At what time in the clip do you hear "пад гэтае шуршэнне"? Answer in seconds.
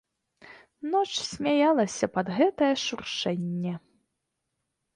2.17-3.73